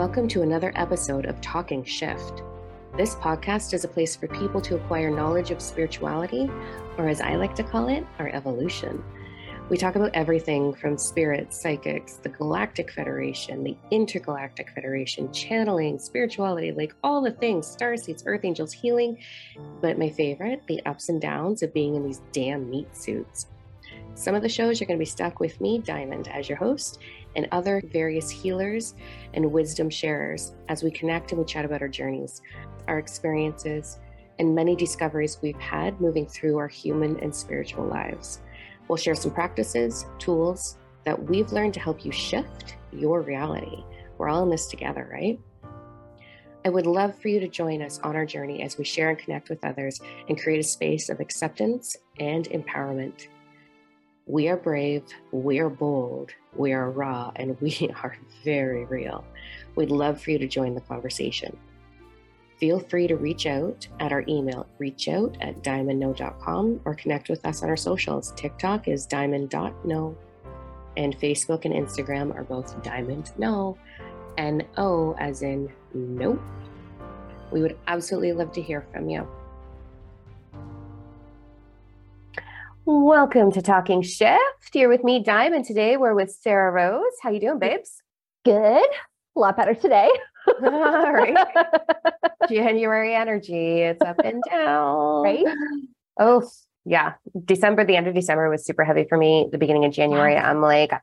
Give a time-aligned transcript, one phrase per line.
[0.00, 2.42] Welcome to another episode of Talking Shift.
[2.96, 6.50] This podcast is a place for people to acquire knowledge of spirituality,
[6.96, 9.04] or as I like to call it, our evolution.
[9.68, 16.72] We talk about everything from spirits, psychics, the Galactic Federation, the Intergalactic Federation, channeling, spirituality,
[16.72, 19.18] like all the things, star seeds, earth angels, healing.
[19.82, 23.48] But my favorite, the ups and downs of being in these damn meat suits.
[24.14, 27.00] Some of the shows you're going to be stuck with me, Diamond, as your host,
[27.36, 28.94] and other various healers
[29.34, 32.42] and wisdom sharers as we connect and we chat about our journeys,
[32.88, 33.98] our experiences,
[34.38, 38.40] and many discoveries we've had moving through our human and spiritual lives.
[38.88, 43.84] We'll share some practices, tools that we've learned to help you shift your reality.
[44.18, 45.38] We're all in this together, right?
[46.64, 49.18] I would love for you to join us on our journey as we share and
[49.18, 53.28] connect with others and create a space of acceptance and empowerment.
[54.30, 55.02] We are brave,
[55.32, 59.24] we are bold, we are raw, and we are very real.
[59.76, 61.56] We'd love for you to join the conversation
[62.60, 67.62] feel free to reach out at our email, reachout at diamondno.com, or connect with us
[67.62, 68.32] on our socials.
[68.36, 70.16] TikTok is diamond.no,
[70.98, 73.78] and Facebook and Instagram are both diamond no,
[74.36, 76.40] N O as in nope.
[77.50, 79.26] We would absolutely love to hear from you.
[82.84, 84.74] Welcome to Talking Shift.
[84.74, 85.64] You're with me, Diamond.
[85.64, 87.12] Today we're with Sarah Rose.
[87.22, 88.02] How you doing, babes?
[88.44, 88.56] Good.
[89.36, 90.08] A lot better today.
[90.62, 91.36] All right.
[92.48, 93.80] January energy.
[93.82, 95.22] It's up and down.
[95.22, 95.44] Right?
[96.18, 96.48] Oh,
[96.84, 97.14] yeah.
[97.44, 99.48] December, the end of December was super heavy for me.
[99.52, 101.00] The beginning of January, I'm like, I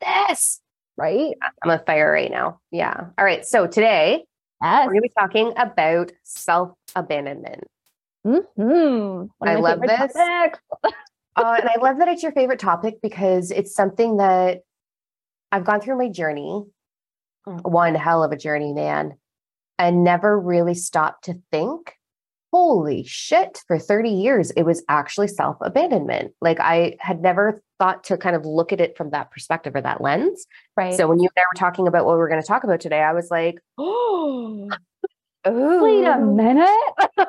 [0.00, 0.60] got this.
[0.96, 1.34] Right?
[1.62, 2.60] I'm on fire right now.
[2.70, 3.08] Yeah.
[3.18, 3.44] All right.
[3.46, 4.24] So today
[4.62, 4.86] Yes.
[4.86, 7.64] we're going to be talking about self abandonment.
[8.26, 9.46] Mm-hmm.
[9.46, 10.16] I love this.
[11.36, 14.62] Uh, and I love that it's your favorite topic because it's something that
[15.52, 16.64] I've gone through my journey.
[17.44, 19.18] One hell of a journey, man.
[19.78, 21.92] And never really stopped to think,
[22.52, 26.32] holy shit, for 30 years, it was actually self abandonment.
[26.40, 29.82] Like I had never thought to kind of look at it from that perspective or
[29.82, 30.46] that lens.
[30.76, 30.94] Right.
[30.94, 32.80] So when you and I were talking about what we are going to talk about
[32.80, 34.70] today, I was like, oh,
[35.46, 36.68] wait a minute.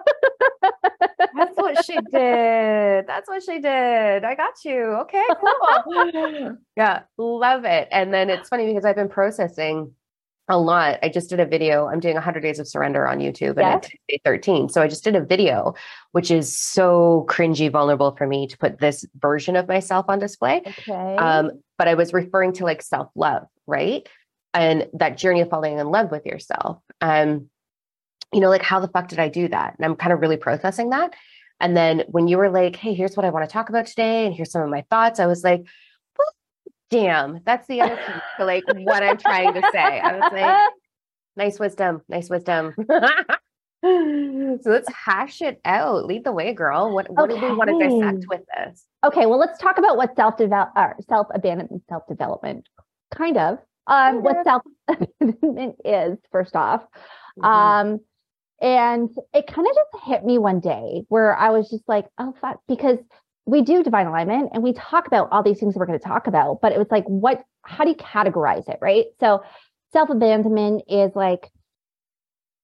[1.76, 3.08] What she did.
[3.08, 4.24] That's what she did.
[4.24, 4.84] I got you.
[5.02, 6.58] Okay, cool.
[6.78, 7.88] yeah, love it.
[7.92, 9.94] And then it's funny because I've been processing
[10.50, 11.00] a lot.
[11.04, 11.88] I just did a video.
[11.88, 13.92] I'm doing 100 Days of Surrender on YouTube and Yes.
[14.08, 14.70] day 13.
[14.70, 15.74] So I just did a video,
[16.14, 20.62] which is so cringy, vulnerable for me to put this version of myself on display.
[20.66, 21.16] Okay.
[21.18, 24.08] Um, but I was referring to like self love, right?
[24.54, 26.82] And that journey of falling in love with yourself.
[27.02, 27.50] Um,
[28.34, 29.76] you know, like how the fuck did I do that?
[29.78, 31.14] And I'm kind of really processing that.
[31.60, 34.26] And then when you were like, hey, here's what I want to talk about today,
[34.26, 35.66] and here's some of my thoughts, I was like,
[36.18, 36.28] well,
[36.90, 40.00] damn, that's the other piece to like what I'm trying to say.
[40.00, 40.56] I was like,
[41.36, 42.74] nice wisdom, nice wisdom.
[43.84, 46.06] so let's hash it out.
[46.06, 46.94] Lead the way, girl.
[46.94, 48.00] What, what do we want to Okay.
[48.02, 48.86] dissect with this?
[49.06, 49.26] okay.
[49.26, 52.68] Well, let's talk about what self develop, uh, self abandonment, self development,
[53.14, 53.60] kind of.
[53.90, 54.44] Um, Kind what of.
[54.44, 56.84] self abandonment is first off.
[57.40, 57.46] Mhm.
[57.46, 58.00] Um,
[58.62, 62.34] and it kind of just hit me one day where I was just like, oh,
[62.42, 62.98] fuck, because
[63.46, 66.06] we do divine alignment and we talk about all these things that we're going to
[66.06, 68.78] talk about, but it was like, what, how do you categorize it?
[68.82, 69.06] Right.
[69.20, 69.44] So
[69.92, 71.52] self abandonment is like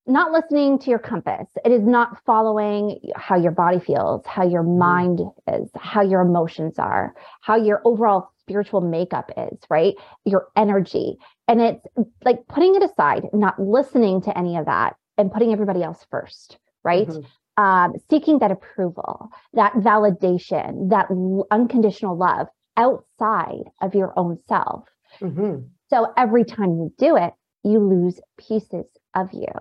[0.06, 1.48] not listening to your compass.
[1.64, 4.80] It is not following how your body feels, how your mm-hmm.
[4.80, 9.94] mind is, how your emotions are, how your overall spiritual makeup is, right?
[10.26, 11.18] Your energy.
[11.48, 11.88] And it's
[12.26, 16.58] like putting it aside, not listening to any of that and putting everybody else first,
[16.84, 17.08] right?
[17.08, 17.26] Mhm.
[17.58, 22.48] Um, seeking that approval, that validation, that l- unconditional love
[22.78, 24.90] outside of your own self.
[25.22, 25.70] Mhm.
[25.90, 29.54] So every time you do it, you lose pieces of you.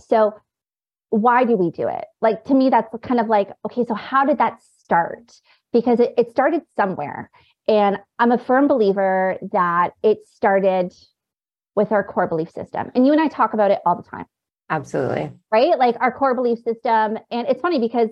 [0.00, 0.34] So
[1.10, 2.04] why do we do it?
[2.20, 5.32] Like to me, that's kind of like, okay, so how did that start?
[5.72, 7.30] Because it, it started somewhere.
[7.68, 10.94] And I'm a firm believer that it started
[11.74, 12.90] with our core belief system.
[12.94, 14.26] And you and I talk about it all the time
[14.70, 15.30] Absolutely.
[15.50, 15.78] right?
[15.78, 17.18] Like our core belief system.
[17.30, 18.08] And it's funny because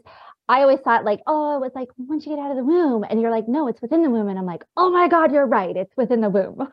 [0.48, 3.04] I always thought like, oh, it was like once you get out of the womb,
[3.08, 4.28] and you're like, no, it's within the womb.
[4.28, 5.76] And I'm like, oh my God, you're right.
[5.76, 6.68] It's within the womb.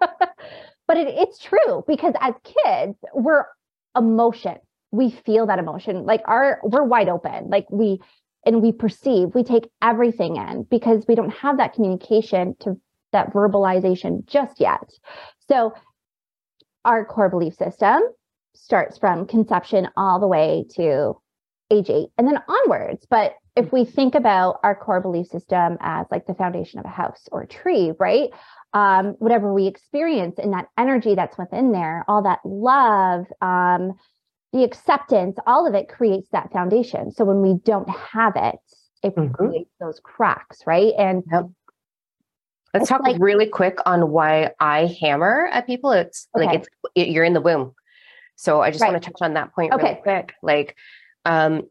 [0.00, 3.44] but it, it's true because as kids, we're
[3.96, 4.56] emotion.
[4.90, 6.04] We feel that emotion.
[6.04, 7.48] Like our we're wide open.
[7.48, 8.00] Like we
[8.44, 12.80] and we perceive, we take everything in because we don't have that communication to
[13.12, 14.90] that verbalization just yet.
[15.48, 15.74] So
[16.84, 18.00] our core belief system
[18.54, 21.14] starts from conception all the way to
[21.70, 23.06] age eight and then onwards.
[23.08, 26.88] But if we think about our core belief system as like the foundation of a
[26.88, 28.30] house or a tree, right?
[28.74, 33.92] um, whatever we experience in that energy that's within there, all that love, um,
[34.52, 37.10] the acceptance, all of it creates that foundation.
[37.10, 38.56] So when we don't have it,
[39.02, 39.32] it mm-hmm.
[39.32, 40.92] creates those cracks, right?
[40.98, 41.46] And yep.
[42.74, 45.92] Let's talk like, really quick on why I hammer at people.
[45.92, 46.46] It's okay.
[46.46, 47.74] like it's it, you're in the womb.
[48.36, 48.92] So I just right.
[48.92, 49.84] want to touch on that point okay.
[49.84, 50.34] really quick.
[50.42, 50.76] Like
[51.24, 51.62] um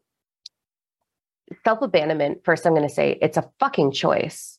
[1.64, 4.58] self-abandonment, first I'm gonna say it's a fucking choice.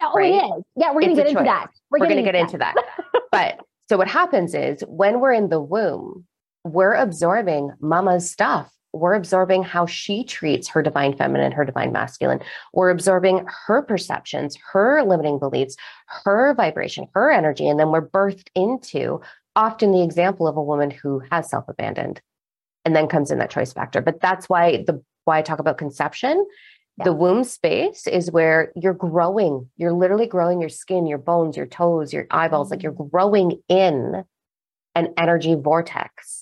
[0.00, 0.32] Oh, right?
[0.32, 0.64] it is.
[0.76, 1.68] Yeah, we're gonna get into that.
[1.90, 2.74] We're, we're gonna get into that.
[3.32, 6.26] but so what happens is when we're in the womb,
[6.64, 8.72] we're absorbing mama's stuff.
[8.92, 12.40] We're absorbing how she treats her divine feminine, her divine masculine.
[12.72, 15.76] We're absorbing her perceptions, her limiting beliefs,
[16.24, 17.68] her vibration, her energy.
[17.68, 19.20] And then we're birthed into
[19.56, 22.20] often the example of a woman who has self abandoned
[22.84, 24.00] and then comes in that choice factor.
[24.00, 26.46] But that's why the why I talk about conception.
[26.98, 27.04] Yeah.
[27.04, 29.70] The womb space is where you're growing.
[29.76, 32.74] You're literally growing your skin, your bones, your toes, your eyeballs, mm-hmm.
[32.74, 34.24] like you're growing in
[34.94, 36.41] an energy vortex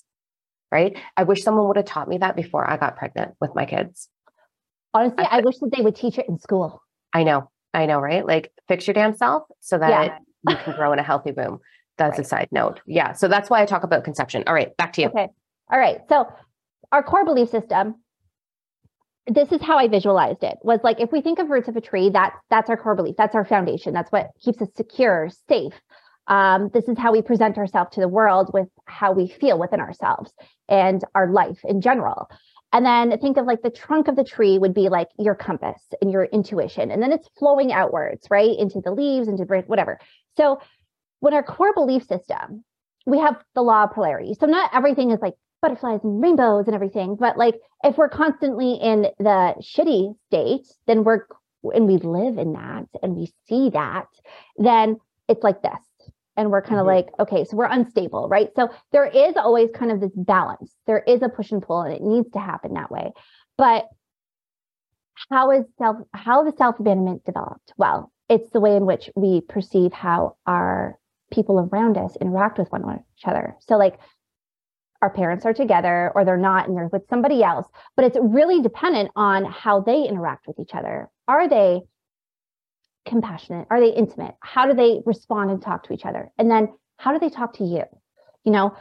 [0.71, 0.97] right?
[1.17, 4.07] I wish someone would have taught me that before I got pregnant with my kids.
[4.93, 6.81] Honestly, I, I wish that they would teach it in school.
[7.13, 7.49] I know.
[7.73, 8.25] I know, right?
[8.25, 10.17] Like fix your damn self so that yeah.
[10.49, 11.59] you can grow in a healthy womb.
[11.97, 12.25] That's right.
[12.25, 12.81] a side note.
[12.87, 13.13] Yeah.
[13.13, 14.43] So that's why I talk about conception.
[14.47, 15.09] All right, back to you.
[15.09, 15.27] Okay.
[15.71, 15.99] All right.
[16.09, 16.25] So
[16.91, 17.95] our core belief system,
[19.27, 21.81] this is how I visualized it was like if we think of roots of a
[21.81, 23.17] tree, that that's our core belief.
[23.17, 23.93] That's our foundation.
[23.93, 25.73] That's what keeps us secure, safe,
[26.27, 29.79] um, this is how we present ourselves to the world with how we feel within
[29.79, 30.33] ourselves
[30.69, 32.29] and our life in general.
[32.73, 35.81] And then think of like the trunk of the tree would be like your compass
[36.01, 36.89] and your intuition.
[36.89, 38.57] And then it's flowing outwards, right?
[38.57, 39.99] Into the leaves, into whatever.
[40.37, 40.61] So
[41.19, 42.63] when our core belief system,
[43.05, 44.35] we have the law of polarity.
[44.39, 48.73] So not everything is like butterflies and rainbows and everything, but like if we're constantly
[48.73, 51.25] in the shitty state, then we're
[51.63, 54.07] and we live in that and we see that,
[54.57, 54.97] then
[55.27, 55.79] it's like this
[56.41, 56.95] and we're kind of mm-hmm.
[56.95, 58.49] like okay so we're unstable right?
[58.55, 60.75] So there is always kind of this balance.
[60.87, 63.11] There is a push and pull and it needs to happen that way.
[63.57, 63.85] But
[65.29, 67.73] how is self how the self abandonment developed?
[67.77, 70.97] Well it's the way in which we perceive how our
[71.31, 72.83] people around us interact with one
[73.17, 73.99] each other so like
[75.01, 78.61] our parents are together or they're not and they're with somebody else but it's really
[78.61, 81.09] dependent on how they interact with each other.
[81.27, 81.81] Are they
[83.05, 83.67] compassionate?
[83.69, 84.35] Are they intimate?
[84.41, 86.31] How do they respond and talk to each other?
[86.37, 87.83] And then how do they talk to you?
[88.43, 88.75] You know,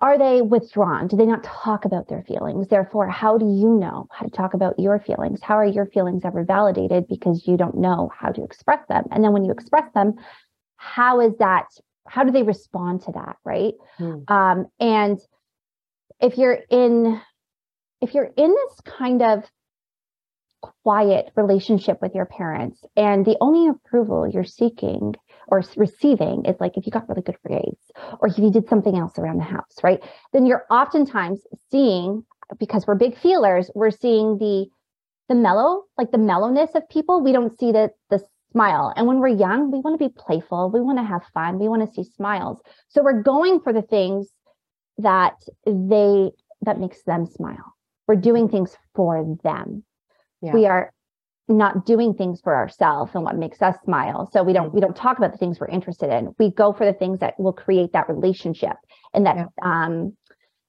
[0.00, 1.06] are they withdrawn?
[1.06, 2.66] Do they not talk about their feelings?
[2.66, 5.40] Therefore, how do you know how to talk about your feelings?
[5.40, 9.04] How are your feelings ever validated because you don't know how to express them?
[9.12, 10.14] And then when you express them,
[10.76, 11.66] how is that?
[12.08, 13.36] How do they respond to that?
[13.44, 13.74] Right.
[13.98, 14.22] Hmm.
[14.26, 15.20] Um, and
[16.20, 17.20] if you're in,
[18.00, 19.44] if you're in this kind of
[20.62, 22.84] quiet relationship with your parents.
[22.96, 25.14] And the only approval you're seeking
[25.48, 28.96] or receiving is like if you got really good grades or if you did something
[28.96, 30.00] else around the house right?
[30.32, 32.24] Then you're oftentimes seeing
[32.58, 34.66] because we're big feelers we're seeing the
[35.28, 37.22] the mellow like the mellowness of people.
[37.22, 38.92] We don't see the the smile.
[38.96, 40.70] And when we're young we want to be playful.
[40.70, 41.58] We want to have fun.
[41.58, 42.58] We want to see smiles.
[42.88, 44.28] So we're going for the things
[44.98, 45.34] that
[45.66, 46.30] they
[46.62, 47.74] that makes them smile.
[48.06, 49.84] We're doing things for them
[50.42, 50.52] yeah.
[50.52, 50.92] we are
[51.48, 54.96] not doing things for ourselves and what makes us smile so we don't we don't
[54.96, 57.92] talk about the things we're interested in we go for the things that will create
[57.92, 58.76] that relationship
[59.12, 59.46] and that yeah.
[59.62, 60.16] um,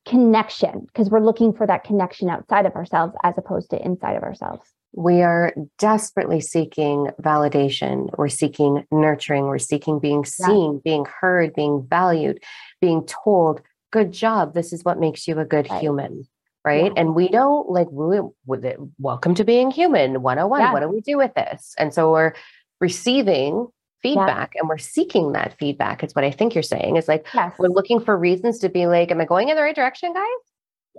[0.05, 4.23] connection because we're looking for that connection outside of ourselves as opposed to inside of
[4.23, 10.79] ourselves we are desperately seeking validation we're seeking nurturing we're seeking being seen yeah.
[10.83, 12.41] being heard being valued
[12.81, 15.79] being told good job this is what makes you a good right.
[15.79, 16.27] human
[16.63, 16.91] right?
[16.95, 20.61] And we don't like we, it, welcome to being human 101.
[20.61, 20.73] Yeah.
[20.73, 21.75] What do we do with this?
[21.77, 22.33] And so we're
[22.79, 23.67] receiving
[24.01, 24.61] feedback yeah.
[24.61, 26.03] and we're seeking that feedback.
[26.03, 27.53] It's what I think you're saying is like yes.
[27.57, 30.27] we're looking for reasons to be like, am I going in the right direction, guys?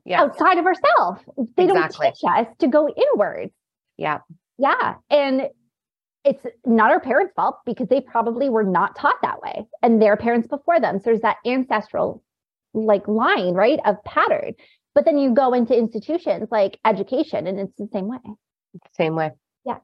[0.04, 0.22] Yeah.
[0.22, 1.22] Outside of ourselves.
[1.56, 2.06] They exactly.
[2.06, 3.52] don't teach us to go inwards.
[3.96, 4.18] Yeah.
[4.58, 4.94] Yeah.
[5.10, 5.48] And
[6.24, 10.16] it's not our parents' fault because they probably were not taught that way and their
[10.16, 10.98] parents before them.
[10.98, 12.22] So there's that ancestral
[12.72, 14.54] like line, right, of pattern.
[14.94, 18.18] But then you go into institutions like education and it's the same way.
[18.92, 19.32] Same way.
[19.64, 19.78] Yeah.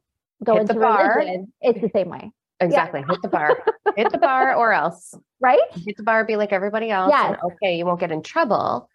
[0.44, 1.16] Go Hit into the bar.
[1.18, 2.30] religion, it's the same way.
[2.62, 3.00] Exactly.
[3.00, 3.06] Yeah.
[3.14, 3.64] Hit the bar.
[3.96, 5.14] Hit the bar or else.
[5.40, 5.62] Right?
[5.72, 7.10] Hit the bar, be like everybody else.
[7.10, 7.36] Yeah.
[7.42, 8.86] okay, you won't get in trouble.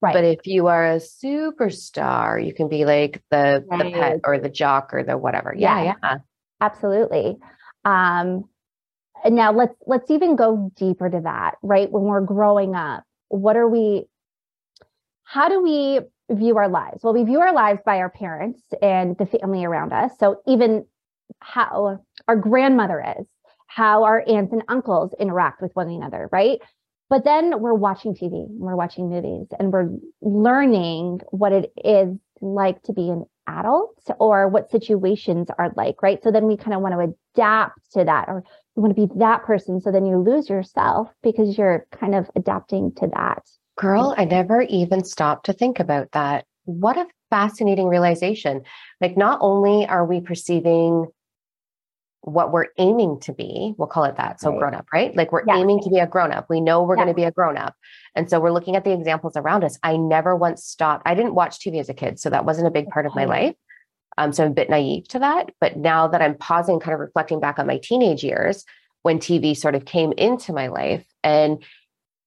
[0.00, 0.14] Right.
[0.14, 3.84] But if you are a superstar, you can be like the right.
[3.84, 5.54] the pet or the jock or the whatever.
[5.54, 5.94] Yeah, yeah.
[6.02, 6.18] yeah.
[6.62, 7.36] Absolutely.
[7.84, 8.44] Um
[9.22, 11.90] and now let's let's even go deeper to that, right?
[11.90, 14.06] When we're growing up, what are we
[15.30, 17.04] how do we view our lives?
[17.04, 20.10] Well, we view our lives by our parents and the family around us.
[20.18, 20.86] So even
[21.38, 23.28] how our grandmother is,
[23.68, 26.58] how our aunts and uncles interact with one another, right?
[27.08, 32.82] But then we're watching TV, we're watching movies, and we're learning what it is like
[32.82, 36.20] to be an adult or what situations are like, right?
[36.24, 38.42] So then we kind of want to adapt to that or
[38.74, 39.80] you want to be that person.
[39.80, 43.48] So then you lose yourself because you're kind of adapting to that.
[43.80, 46.44] Girl, I never even stopped to think about that.
[46.64, 48.64] What a fascinating realization.
[49.00, 51.06] Like, not only are we perceiving
[52.20, 54.38] what we're aiming to be, we'll call it that.
[54.38, 54.58] So, right.
[54.58, 55.16] grown up, right?
[55.16, 55.56] Like, we're yeah.
[55.56, 56.44] aiming to be a grown up.
[56.50, 57.04] We know we're yeah.
[57.04, 57.74] going to be a grown up.
[58.14, 59.78] And so, we're looking at the examples around us.
[59.82, 61.04] I never once stopped.
[61.06, 62.20] I didn't watch TV as a kid.
[62.20, 63.54] So, that wasn't a big part of my life.
[64.18, 65.52] Um, so, I'm a bit naive to that.
[65.58, 68.62] But now that I'm pausing, kind of reflecting back on my teenage years
[69.00, 71.64] when TV sort of came into my life, and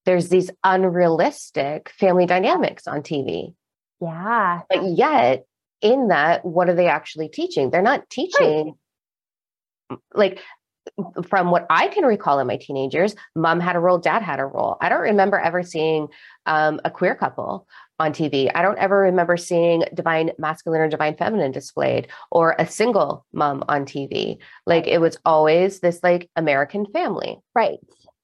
[0.05, 3.53] there's these unrealistic family dynamics on TV.
[4.01, 4.61] Yeah.
[4.69, 5.45] But yet,
[5.81, 7.69] in that, what are they actually teaching?
[7.69, 8.75] They're not teaching,
[9.89, 9.99] right.
[10.13, 10.39] like,
[11.27, 14.45] from what I can recall in my teenagers, mom had a role, dad had a
[14.45, 14.77] role.
[14.81, 16.07] I don't remember ever seeing
[16.45, 17.67] um, a queer couple
[17.99, 18.51] on TV.
[18.53, 23.63] I don't ever remember seeing divine masculine or divine feminine displayed or a single mom
[23.69, 24.39] on TV.
[24.65, 27.39] Like it was always this like American family.
[27.55, 27.79] Right.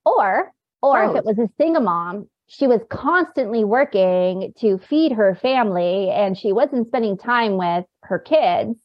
[0.06, 5.36] Or or if it was a single mom, she was constantly working to feed her
[5.36, 8.76] family and she wasn't spending time with her kids,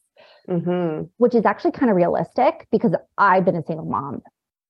[0.47, 1.03] mm-hmm.
[1.17, 4.21] which is actually kind of realistic because I've been a single mom.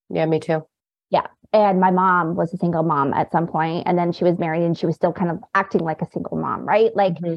[0.10, 0.66] Yeah, me too.
[1.10, 1.28] Yeah.
[1.52, 4.64] And my mom was a single mom at some point, and then she was married
[4.64, 6.96] and she was still kind of acting like a single mom, right?
[6.96, 7.36] Like, mm-hmm.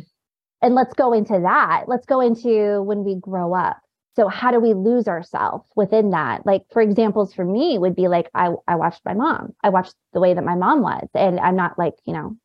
[0.63, 1.85] and let's go into that.
[1.87, 3.79] Let's go into when we grow up
[4.19, 8.09] so how do we lose ourselves within that like for examples for me would be
[8.09, 11.39] like i i watched my mom i watched the way that my mom was and
[11.39, 12.37] i'm not like you know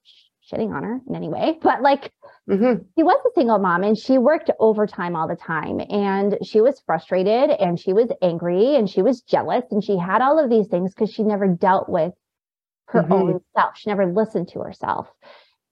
[0.51, 2.11] shitting on her in any way but like
[2.47, 2.83] mm-hmm.
[2.95, 6.79] she was a single mom and she worked overtime all the time and she was
[6.85, 10.67] frustrated and she was angry and she was jealous and she had all of these
[10.67, 12.13] things because she never dealt with
[12.89, 13.13] her mm-hmm.
[13.13, 15.07] own self she never listened to herself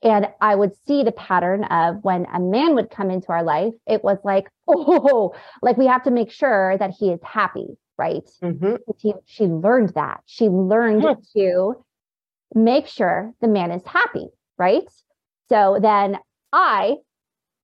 [0.03, 3.74] and I would see the pattern of when a man would come into our life,
[3.86, 7.67] it was like, oh, like we have to make sure that he is happy,
[7.98, 8.27] right?
[8.43, 8.75] Mm-hmm.
[9.00, 10.22] She, she learned that.
[10.25, 11.39] She learned mm-hmm.
[11.39, 11.84] to
[12.55, 14.27] make sure the man is happy,
[14.58, 14.84] right?
[15.50, 16.17] So then
[16.51, 16.96] I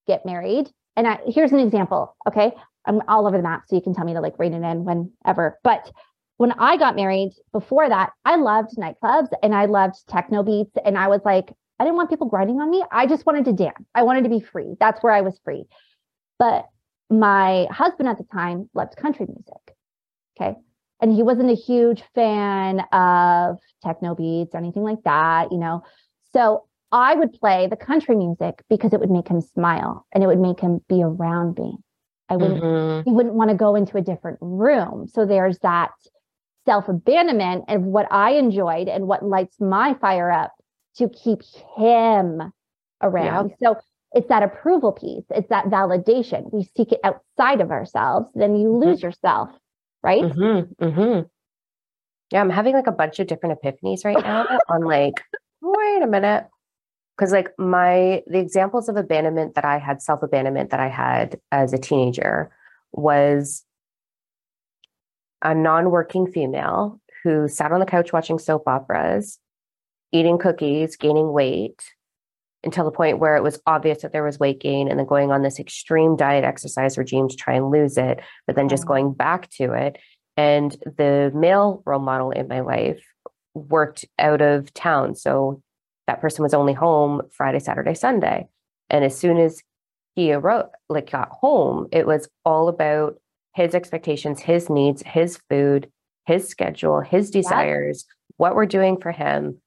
[0.06, 0.70] get married.
[0.96, 2.16] And I, here's an example.
[2.28, 2.52] Okay.
[2.86, 3.64] I'm all over the map.
[3.68, 5.60] So you can tell me to like rein it in whenever.
[5.64, 5.92] But
[6.38, 10.76] when I got married before that, I loved nightclubs and I loved techno beats.
[10.86, 12.84] And I was like, I didn't want people grinding on me.
[12.92, 13.86] I just wanted to dance.
[13.94, 14.76] I wanted to be free.
[14.80, 15.66] That's where I was free.
[16.40, 16.66] But
[17.10, 19.76] my husband at the time loved country music.
[20.40, 20.58] Okay.
[21.02, 25.84] And he wasn't a huge fan of techno beats or anything like that, you know.
[26.34, 30.28] So I would play the country music because it would make him smile and it
[30.28, 31.78] would make him be around me.
[32.30, 33.10] I wouldn't mm-hmm.
[33.10, 35.08] he wouldn't want to go into a different room.
[35.08, 35.92] So there's that
[36.66, 40.52] self-abandonment of what I enjoyed and what lights my fire up
[40.98, 41.42] to keep
[41.78, 42.52] him
[43.02, 43.54] around.
[43.60, 43.74] Yeah.
[43.74, 43.80] So
[44.14, 46.52] it's that approval piece, it's that validation.
[46.52, 48.90] We seek it outside of ourselves, then you mm-hmm.
[48.90, 49.08] lose mm-hmm.
[49.08, 49.50] yourself,
[50.04, 50.24] right?
[50.24, 50.84] Mm-hmm.
[50.84, 51.28] Mm-hmm.
[52.32, 55.14] Yeah, I'm having like a bunch of different epiphanies right now on like,
[55.62, 56.46] wait a minute.
[57.16, 61.74] Because like my the examples of abandonment that I had, self-abandonment that I had as
[61.74, 62.52] a teenager
[62.92, 63.64] was
[65.42, 69.40] a non-working female who sat on the couch watching soap operas
[70.12, 71.84] eating cookies, gaining weight
[72.64, 75.32] until the point where it was obvious that there was weight gain and then going
[75.32, 78.88] on this extreme diet exercise regime to try and lose it, but then just mm.
[78.88, 79.98] going back to it.
[80.36, 83.02] And the male role model in my life
[83.54, 85.16] worked out of town.
[85.16, 85.62] So
[86.08, 88.48] that person was only home Friday, Saturday, Sunday.
[88.90, 89.62] And as soon as
[90.16, 93.20] he wrote, like got home, it was all about
[93.54, 95.90] his expectations, his needs, his food,
[96.26, 98.06] his schedule, his desires,
[98.38, 99.60] what we're doing for him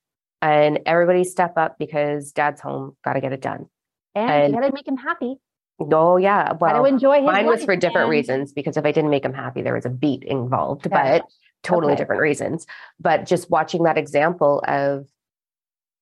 [0.42, 3.66] and everybody step up because dad's home, got to get it done.
[4.14, 5.37] And, and you got to make him happy.
[5.80, 8.11] Oh yeah, well, enjoy mine was for different and...
[8.11, 11.25] reasons because if I didn't make him happy, there was a beat involved, but
[11.62, 12.02] totally okay.
[12.02, 12.66] different reasons.
[12.99, 15.06] But just watching that example of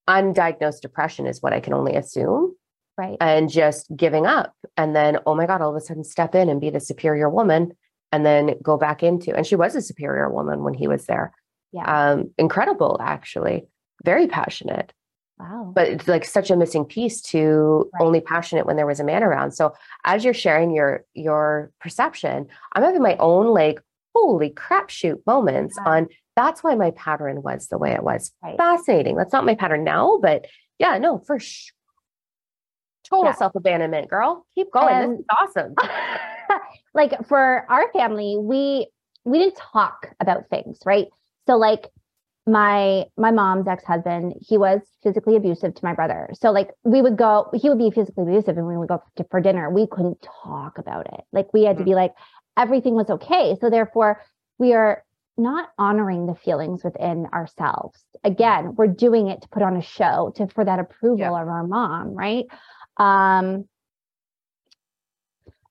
[0.09, 2.57] undiagnosed depression is what I can only assume.
[2.97, 3.17] Right.
[3.21, 4.53] And just giving up.
[4.77, 7.31] And then, oh my God, all of a sudden step in and be the superior
[7.31, 7.71] woman
[8.11, 11.33] and then go back into, and she was a superior woman when he was there.
[11.71, 11.85] Yeah.
[11.85, 13.69] Um, incredible, actually
[14.05, 14.93] very passionate.
[15.39, 15.73] Wow.
[15.75, 18.03] But it's like such a missing piece to right.
[18.03, 19.53] only passionate when there was a man around.
[19.53, 19.73] So
[20.05, 23.81] as you're sharing your your perception, I'm having my own like
[24.15, 25.91] holy crap shoot moments yeah.
[25.91, 28.33] on that's why my pattern was the way it was.
[28.43, 28.57] Right.
[28.57, 29.17] Fascinating.
[29.17, 30.47] That's not my pattern now, but
[30.79, 31.73] yeah, no, for sure.
[33.05, 33.35] Total yeah.
[33.35, 34.47] self-abandonment, girl.
[34.55, 35.11] Keep going.
[35.11, 35.75] This is awesome.
[36.95, 38.87] like for our family, we
[39.25, 41.09] we didn't talk about things, right?
[41.49, 41.89] So like
[42.49, 46.31] my my mom's ex-husband he was physically abusive to my brother.
[46.33, 49.25] So like we would go he would be physically abusive and we would go to,
[49.31, 49.71] for dinner.
[49.71, 51.21] We couldn't talk about it.
[51.31, 52.15] Like we had to be like
[52.57, 53.57] everything was okay.
[53.61, 54.23] So therefore
[54.57, 55.05] we are
[55.37, 58.03] not honoring the feelings within ourselves.
[58.25, 61.43] Again we're doing it to put on a show to for that approval yeah.
[61.43, 62.47] of our mom right?
[62.97, 63.69] Um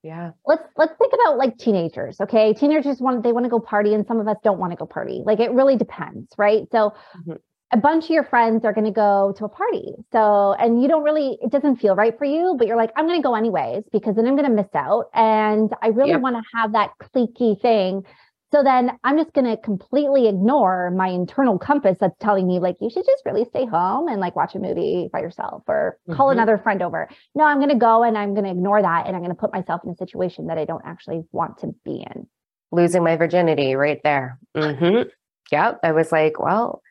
[0.07, 0.31] yeah.
[0.45, 2.53] Let's let's think about like teenagers okay?
[2.53, 4.85] Teenagers want they want to go party and some of us don't want to go
[4.85, 5.21] party.
[5.25, 6.63] Like it really depends right?
[6.71, 7.33] So mm-hmm.
[7.73, 9.95] a bunch of your friends are going to go to a party.
[10.13, 13.05] So and you don't really it doesn't feel right for you but you're like i'm
[13.05, 15.07] going to go anyways because then i'm going to miss out.
[15.13, 16.21] And i really yep.
[16.21, 18.03] want to have that cliquey thing
[18.51, 22.77] so then I'm just going to completely ignore my internal compass that's telling me, like,
[22.79, 26.27] you should just really stay home and like watch a movie by yourself or call
[26.27, 26.37] mm-hmm.
[26.37, 27.09] another friend over.
[27.35, 29.05] No, I'm going to go and I'm going to ignore that.
[29.05, 31.75] And I'm going to put myself in a situation that I don't actually want to
[31.83, 32.27] be in.
[32.71, 34.39] Losing my virginity right there.
[34.55, 35.09] Mm-hmm.
[35.51, 35.79] Yep.
[35.83, 36.81] I was like, well,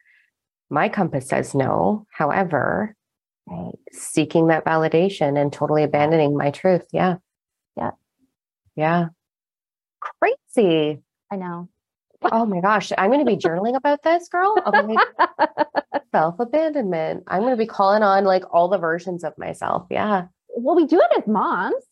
[0.68, 2.06] my compass says no.
[2.10, 2.94] However,
[3.46, 3.78] right.
[3.92, 6.86] seeking that validation and totally abandoning my truth.
[6.92, 7.16] Yeah.
[7.76, 7.92] Yeah.
[8.74, 9.06] Yeah.
[10.00, 11.02] Crazy.
[11.30, 11.68] I know.
[12.32, 14.56] Oh my gosh, I'm going to be journaling about this, girl.
[16.12, 17.24] self abandonment.
[17.26, 19.86] I'm going to be calling on like all the versions of myself.
[19.90, 20.26] Yeah.
[20.56, 21.84] Well, we do it as moms.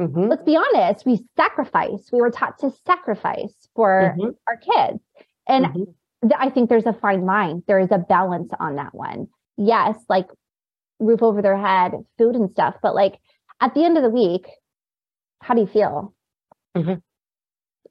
[0.00, 0.28] Mm-hmm.
[0.28, 1.06] Let's be honest.
[1.06, 2.10] We sacrifice.
[2.12, 4.30] We were taught to sacrifice for mm-hmm.
[4.48, 5.02] our kids.
[5.46, 6.28] And mm-hmm.
[6.28, 7.62] th- I think there's a fine line.
[7.66, 9.28] There is a balance on that one.
[9.56, 10.26] Yes, like
[10.98, 12.76] roof over their head, food and stuff.
[12.82, 13.18] But like
[13.60, 14.46] at the end of the week,
[15.40, 16.14] how do you feel?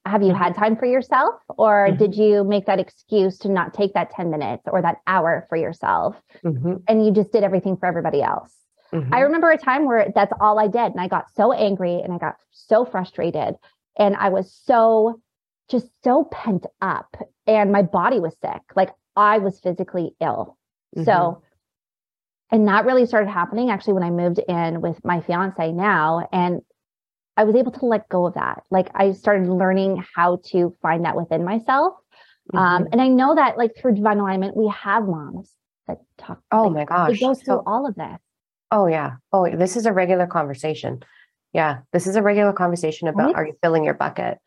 [0.05, 0.61] Have you had mm-hmm.
[0.61, 1.97] time for yourself or mm-hmm.
[1.97, 5.57] did you make that excuse to not take that 10 minutes or that hour for
[5.57, 6.77] yourself mm-hmm.
[6.87, 8.51] and you just did everything for everybody else
[8.91, 9.13] mm-hmm.
[9.13, 12.11] i remember a time where that's all i did and i got so angry and
[12.11, 13.55] i got so frustrated
[13.97, 15.21] and i was so
[15.69, 20.57] just so pent up and my body was sick like i was physically ill
[20.95, 22.55] so mm-hmm.
[22.55, 26.61] and that really started happening actually when i moved in with my fiance now and
[27.37, 28.63] I was able to let go of that.
[28.69, 31.95] Like I started learning how to find that within myself.
[32.53, 32.83] Um, mm-hmm.
[32.83, 35.53] Um, and I know that like through divine alignment, we have moms
[35.87, 36.41] that talk.
[36.51, 37.15] Oh like, my gosh.
[37.15, 38.19] It goes through so, all of this.
[38.71, 39.15] Oh yeah.
[39.31, 41.03] Oh, this is a regular conversation.
[41.53, 41.79] Yeah.
[41.93, 43.35] This is a regular conversation about right?
[43.35, 44.39] are you filling your bucket?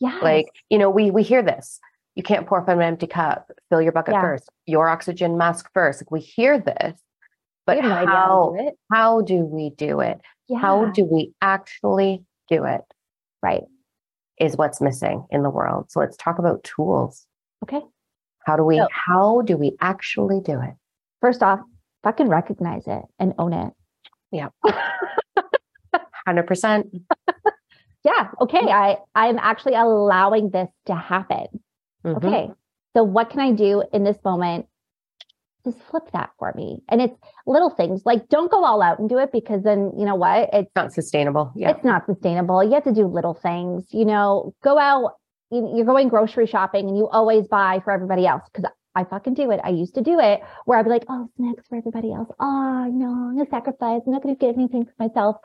[0.00, 0.18] Yeah.
[0.22, 1.80] Like, you know, we we hear this.
[2.14, 3.50] You can't pour from an empty cup.
[3.70, 4.22] Fill your bucket yeah.
[4.22, 4.48] first.
[4.66, 6.02] Your oxygen mask first.
[6.02, 7.00] Like we hear this,
[7.66, 10.20] but no how, do how do we do it?
[10.48, 10.58] Yeah.
[10.58, 12.80] How do we actually do it.
[13.42, 13.62] Right.
[14.40, 15.90] Is what's missing in the world.
[15.90, 17.26] So let's talk about tools.
[17.64, 17.80] Okay.
[18.46, 20.74] How do we, so, how do we actually do it?
[21.20, 21.60] First off,
[22.04, 23.72] fucking recognize it and own it.
[24.30, 24.48] Yeah.
[26.28, 27.00] 100%.
[28.04, 28.28] yeah.
[28.40, 28.58] Okay.
[28.58, 31.46] I, I'm actually allowing this to happen.
[32.04, 32.26] Mm-hmm.
[32.26, 32.50] Okay.
[32.96, 34.66] So what can I do in this moment
[35.64, 36.82] just flip that for me.
[36.88, 37.16] And it's
[37.46, 40.50] little things like don't go all out and do it because then you know what?
[40.52, 41.52] It's not sustainable.
[41.54, 41.70] Yeah.
[41.70, 42.62] It's not sustainable.
[42.64, 45.14] You have to do little things, you know, go out,
[45.50, 49.50] you're going grocery shopping and you always buy for everybody else because I fucking do
[49.50, 49.60] it.
[49.62, 52.28] I used to do it where I'd be like, oh, snacks for everybody else.
[52.40, 54.02] Oh, no, I'm going to sacrifice.
[54.06, 55.36] I'm not going to get anything for myself.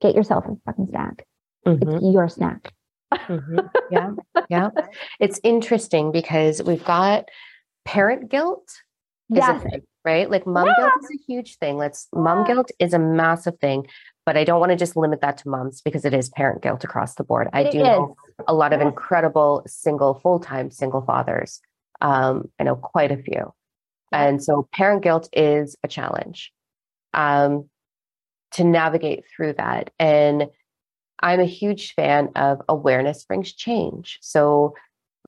[0.00, 1.26] Get yourself a fucking snack.
[1.66, 1.96] Mm-hmm.
[1.96, 2.72] It's your snack.
[3.12, 3.58] mm-hmm.
[3.90, 4.10] Yeah.
[4.50, 4.68] Yeah.
[5.18, 7.24] It's interesting because we've got
[7.84, 8.68] parent guilt
[9.28, 9.62] yes.
[9.62, 10.30] Thing, right?
[10.30, 10.74] Like mom yeah.
[10.76, 11.76] guilt is a huge thing.
[11.76, 12.20] Let's yeah.
[12.20, 13.86] mom guilt is a massive thing,
[14.26, 16.84] but I don't want to just limit that to moms because it is parent guilt
[16.84, 17.48] across the board.
[17.52, 17.84] I it do is.
[17.84, 21.60] know a lot of incredible single, full-time single fathers.
[22.00, 23.52] Um, I know quite a few.
[24.12, 24.26] Yeah.
[24.26, 26.52] And so parent guilt is a challenge
[27.14, 27.68] um,
[28.52, 29.90] to navigate through that.
[29.98, 30.48] And
[31.20, 34.18] I'm a huge fan of awareness brings change.
[34.20, 34.74] So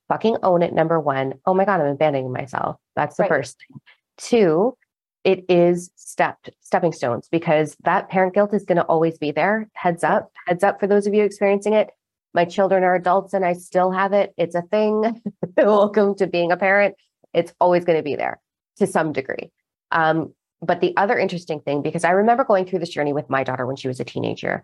[0.07, 0.73] fucking own it.
[0.73, 2.77] Number one, oh my God, I'm abandoning myself.
[2.95, 3.29] That's the right.
[3.29, 3.79] first thing.
[4.17, 4.77] Two,
[5.23, 9.67] it is stepped stepping stones because that parent guilt is going to always be there.
[9.73, 11.89] Heads up, heads up for those of you experiencing it.
[12.33, 14.33] My children are adults and I still have it.
[14.37, 15.21] It's a thing.
[15.57, 16.95] Welcome to being a parent.
[17.33, 18.39] It's always going to be there
[18.77, 19.51] to some degree.
[19.91, 23.43] Um, but the other interesting thing, because I remember going through this journey with my
[23.43, 24.63] daughter when she was a teenager.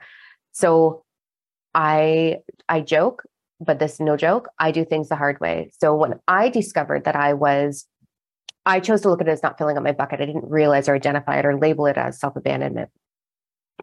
[0.52, 1.04] So
[1.74, 3.24] I I joke,
[3.62, 4.50] but this no joke.
[4.60, 5.72] I do things the hard way.
[5.80, 7.88] So when I discovered that I was
[8.66, 10.22] I chose to look at it as not filling up my bucket.
[10.22, 12.90] I didn't realize or identify it or label it as self abandonment,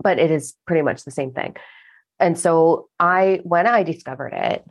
[0.02, 1.56] but it is pretty much the same thing.
[2.20, 4.64] And so I, when I discovered it,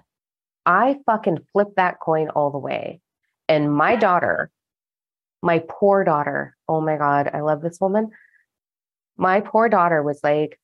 [0.66, 3.02] I fucking flipped that coin all the way.
[3.48, 4.50] And my daughter,
[5.42, 8.12] my poor daughter, oh my God, I love this woman.
[9.18, 10.60] My poor daughter was like,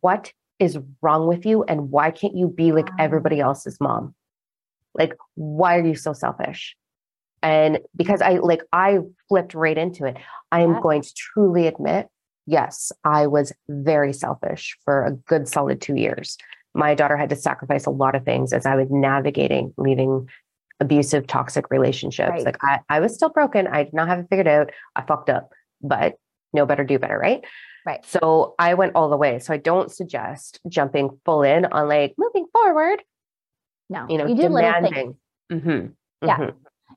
[0.00, 0.32] What
[0.62, 1.64] is wrong with you?
[1.64, 4.14] And why can't you be like everybody else's mom?
[4.94, 6.76] Like, why are you so selfish?
[7.42, 8.98] And because I like, I
[9.28, 10.16] flipped right into it.
[10.52, 12.08] I am going to truly admit,
[12.46, 16.38] yes, I was very selfish for a good solid two years.
[16.74, 20.28] My daughter had to sacrifice a lot of things as I was navigating leaving
[20.78, 22.30] abusive, toxic relationships.
[22.30, 22.44] Right.
[22.44, 23.66] Like, I, I was still broken.
[23.66, 24.70] I did not have it figured out.
[24.94, 26.14] I fucked up, but
[26.52, 27.44] know better, do better, right?
[27.84, 28.04] Right.
[28.06, 29.38] So I went all the way.
[29.40, 33.02] So I don't suggest jumping full in on like moving forward,
[33.90, 35.16] No, you know, you do demanding.
[35.50, 35.92] Mhm,
[36.24, 36.36] Yeah.
[36.36, 36.54] mhm.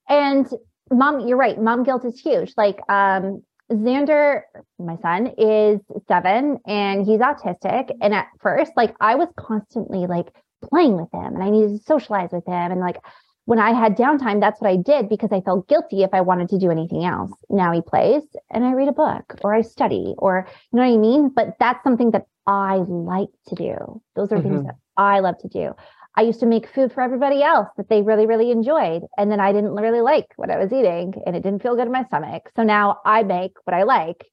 [0.07, 0.47] And
[0.91, 1.59] mom, you're right.
[1.59, 2.53] Mom guilt is huge.
[2.55, 4.41] Like um Xander,
[4.77, 7.89] my son, is seven and he's autistic.
[7.99, 10.27] And at first, like I was constantly like
[10.69, 12.71] playing with him and I needed to socialize with him.
[12.71, 12.97] And like
[13.45, 16.49] when I had downtime, that's what I did because I felt guilty if I wanted
[16.49, 17.31] to do anything else.
[17.49, 20.93] Now he plays and I read a book or I study or you know what
[20.93, 21.29] I mean?
[21.29, 24.01] But that's something that I like to do.
[24.15, 24.65] Those are things Mhm.
[24.65, 25.73] that I love to do.
[26.17, 29.03] I used to make food for everybody else that they really, really enjoyed.
[29.17, 31.87] And then I didn't really like what I was eating and it didn't feel good
[31.87, 32.49] in my stomach.
[32.55, 34.25] So now I make what I like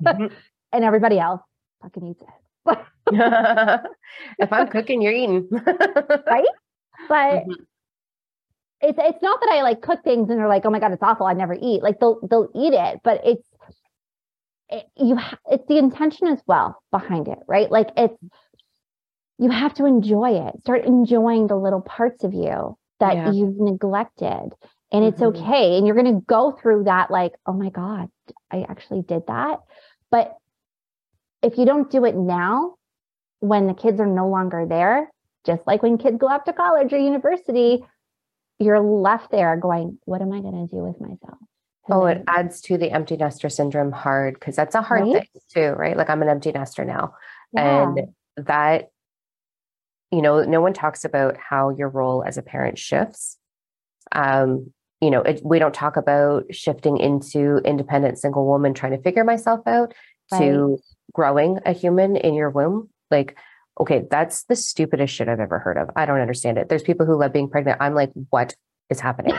[0.00, 0.36] Mhm.
[0.72, 1.42] and everybody else
[1.82, 2.78] fucking eats it.
[4.38, 5.48] if I'm cooking, you're eating.
[6.28, 6.46] Right?
[7.08, 7.66] But Mhm.
[8.80, 11.02] It's it's not that I like cook things and they're like, oh my God, it's
[11.02, 11.26] awful.
[11.26, 11.82] I never eat.
[11.82, 13.48] Like they'll they'll eat it, but it's
[14.68, 17.70] it, you ha- it's the intention as well behind it, right?
[17.70, 18.16] Like it's
[19.38, 20.60] you have to enjoy it.
[20.60, 23.32] Start enjoying the little parts of you that Yeah.
[23.32, 24.50] you've neglected.
[24.92, 25.36] And it's Mhm.
[25.36, 25.76] okay.
[25.76, 28.08] And you're going to go through that like, oh my God,
[28.50, 29.60] I actually did that.
[30.10, 30.36] But
[31.42, 32.76] if you don't do it now,
[33.40, 35.10] when the kids are no longer there,
[35.44, 37.84] just like when kids go off to college or university,
[38.58, 41.38] you're left there going, what am I going to do with myself?
[41.88, 45.12] Oh, it adds to the empty nester syndrome hard because that's a hard Right?
[45.32, 45.96] thing too, right?
[45.96, 47.14] Like I'm an empty nester now.
[47.52, 48.00] yeah, And
[48.46, 48.90] that,
[50.10, 53.38] you know, no one talks about how your role as a parent shifts.
[54.12, 59.02] Um, you know, it, we don't talk about shifting into independent single woman trying to
[59.02, 59.94] figure myself out
[60.38, 60.78] to
[61.12, 62.88] growing a human in your womb.
[63.10, 63.36] Like,
[63.78, 65.90] okay, that's the stupidest shit I've ever heard of.
[65.96, 66.68] I don't understand it.
[66.68, 67.78] There's people who love being pregnant.
[67.80, 68.54] I'm like, what
[68.90, 69.34] is happening?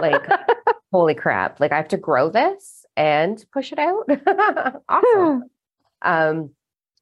[0.00, 0.22] like,
[0.92, 1.60] holy crap.
[1.60, 4.08] Like, I have to grow this and push it out.
[4.88, 5.44] awesome
[6.02, 6.50] um,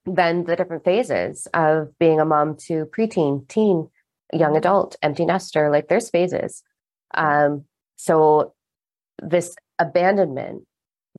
[0.04, 3.88] then the different phases of being a mom to preteen, teen,
[4.32, 6.62] young adult, empty nester, like there's phases.
[7.14, 7.64] Um,
[7.96, 8.54] so
[9.22, 10.64] this abandonment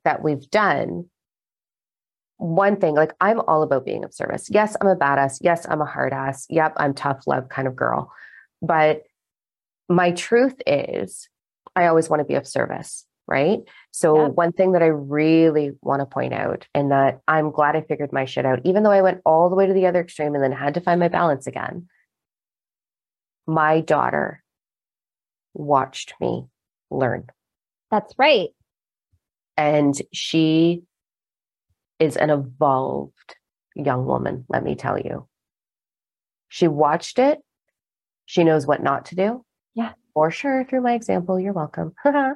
[0.04, 1.06] that we've done,
[2.40, 4.48] one thing, like I'm all about being of service.
[4.50, 5.38] Yes, I'm a badass.
[5.42, 6.46] Yes, I'm a hard ass.
[6.48, 8.12] Yep, I'm tough love kind of girl.
[8.62, 9.02] But
[9.90, 11.28] my truth is,
[11.76, 13.58] I always want to be of service, right?
[13.90, 14.32] So, Yep.
[14.32, 18.10] one thing that I really want to point out, and that I'm glad I figured
[18.12, 20.42] my shit out, even though I went all the way to the other extreme and
[20.42, 21.88] then had to find my balance again,
[23.46, 24.42] my daughter
[25.52, 26.46] watched me
[26.90, 27.26] learn.
[27.90, 28.48] That's right.
[29.58, 30.84] And she
[32.00, 33.36] is an evolved
[33.76, 35.28] young woman, let me tell you.
[36.48, 37.38] She watched it.
[38.26, 39.44] She knows what not to do.
[39.74, 39.92] Yeah.
[40.14, 41.38] For sure, through my example.
[41.38, 41.92] You're welcome.
[42.04, 42.26] Love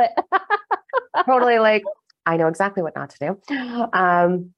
[0.00, 0.10] it.
[1.26, 1.84] totally like,
[2.26, 3.88] I know exactly what not to do.
[3.92, 4.52] Um,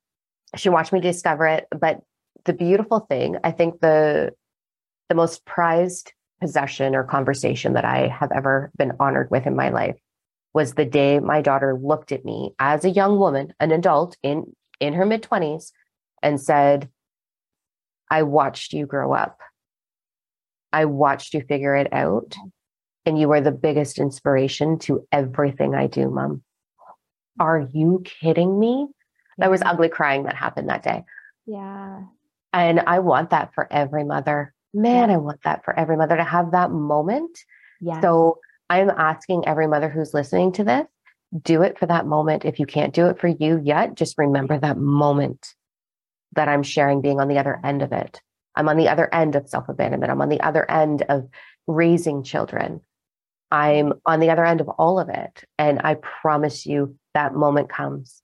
[0.56, 1.66] she watched me discover it.
[1.78, 2.00] But
[2.44, 4.32] the beautiful thing, I think the
[5.08, 9.68] the most prized possession or conversation that I have ever been honored with in my
[9.68, 9.96] life
[10.54, 14.54] was the day my daughter looked at me as a young woman, an adult in
[14.80, 15.70] in her mid 20s
[16.22, 16.88] and said,
[18.10, 19.38] I watched you grow up.
[20.72, 22.34] I watched you figure it out.
[23.06, 26.42] And you are the biggest inspiration to everything I do, mom.
[27.38, 28.88] Are you kidding me?
[29.38, 31.04] That was ugly crying that happened that day.
[31.46, 32.02] Yeah.
[32.52, 34.54] And I want that for every mother.
[34.72, 35.16] Man, Yeah.
[35.16, 37.38] I want that for every mother to have that moment.
[37.80, 38.00] Yeah.
[38.00, 38.38] So
[38.70, 40.86] I'm asking every mother who's listening to this,
[41.42, 42.44] do it for that moment.
[42.44, 45.54] If you can't do it for you yet, just remember that moment
[46.34, 48.20] that I'm sharing being on the other end of it.
[48.56, 50.10] I'm on the other end of self abandonment.
[50.10, 51.28] I'm on the other end of
[51.66, 52.80] raising children.
[53.50, 55.44] I'm on the other end of all of it.
[55.58, 58.22] And I promise you that moment comes.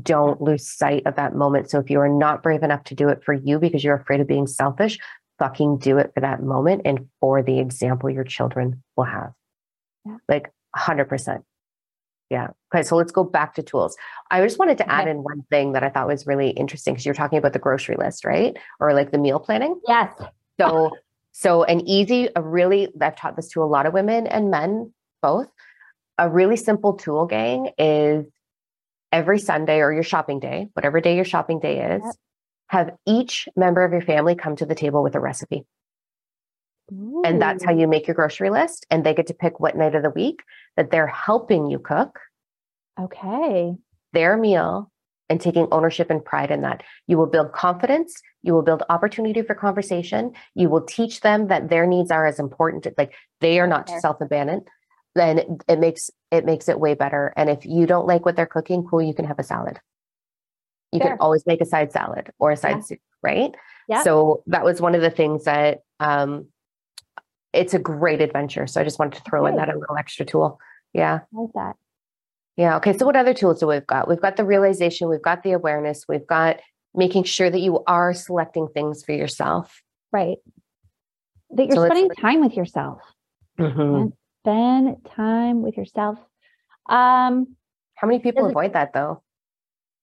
[0.00, 1.70] Don't lose sight of that moment.
[1.70, 4.20] So if you are not brave enough to do it for you because you're afraid
[4.20, 4.98] of being selfish,
[5.38, 9.32] fucking do it for that moment and for the example your children will have.
[10.06, 10.16] Yeah.
[10.28, 11.42] Like 100%.
[12.30, 12.48] Yeah.
[12.74, 12.82] Okay.
[12.82, 13.96] So let's go back to tools.
[14.30, 15.10] I just wanted to add Okay.
[15.10, 17.96] in one thing that I thought was really interesting because you're talking about the grocery
[17.96, 18.56] list, right?
[18.80, 19.78] Or like the meal planning.
[19.86, 20.12] yes.
[20.60, 20.90] So,
[21.32, 24.92] so an easy, a really, I've taught this to a lot of women and men
[25.22, 25.48] both.
[26.18, 28.26] A really simple tool, gang, is
[29.12, 32.14] every Sunday or your shopping day, whatever day your shopping day is, Yep.
[32.72, 35.66] Have each member of your family come to the table with a recipe.
[37.24, 38.86] And that's how you make your grocery list.
[38.90, 40.40] And they get to pick what night of the week
[40.76, 42.18] that they're helping you cook
[42.98, 43.74] Okay.
[44.14, 44.90] their meal
[45.28, 46.82] and taking ownership and pride in that.
[47.06, 48.20] You will build confidence.
[48.42, 50.32] You will build opportunity for conversation.
[50.54, 52.86] You will teach them that their needs are as important.
[52.96, 54.00] Like they are not Fair.
[54.00, 54.66] self-abandoned.
[55.14, 57.34] Then it, it makes it makes it way better.
[57.36, 59.78] And if you don't like what they're cooking, cool, you can have a salad.
[60.92, 61.08] You Fair.
[61.10, 62.80] can always make a side salad or a side Yeah.
[62.82, 63.54] soup, right?
[63.88, 64.02] Yeah.
[64.02, 66.46] So that was one of the things that um
[67.52, 68.66] it's a great adventure.
[68.66, 70.58] So I just wanted to throw in that a little extra tool.
[70.94, 71.20] Yeah.
[71.36, 71.76] I like that.
[72.56, 72.76] Yeah.
[72.76, 72.96] Okay.
[72.96, 74.08] So what other tools do we've got?
[74.08, 76.60] We've got the realization, we've got the awareness, we've got
[76.94, 79.82] making sure that you are selecting things for yourself.
[80.12, 80.36] Right.
[81.50, 83.00] That you're So spending time with yourself.
[83.58, 84.12] Mhm.
[84.42, 86.18] Spend time with yourself.
[86.86, 87.56] Um,
[87.94, 89.21] How many people it- avoid that though?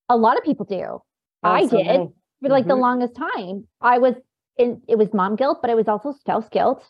[0.10, 0.84] A lot of people do.
[0.84, 1.04] Oh,
[1.44, 2.10] I did
[2.42, 2.80] for like the Mhm.
[2.82, 3.68] longest time.
[3.82, 4.16] I was
[4.58, 6.86] in it was mom guilt, but it was also spouse guilt.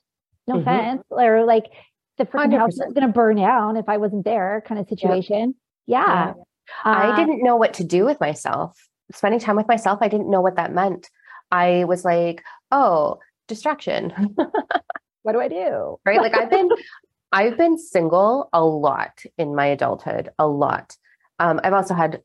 [0.47, 0.61] No Mhm.
[0.61, 1.03] offense.
[1.09, 1.65] Or like
[2.17, 5.55] the freaking house was gonna burn down if I wasn't there kind of situation.
[5.85, 6.33] Yeah.
[6.83, 8.77] I Uh, didn't know what to do with myself.
[9.11, 11.09] Spending time with myself, I didn't know what that meant.
[11.51, 14.11] I was like, oh, distraction.
[15.23, 15.99] what do I do?
[16.05, 16.21] right?
[16.21, 16.69] Like I've been
[17.31, 20.97] I've been single a lot in my adulthood, a lot.
[21.37, 22.21] Um, I've also had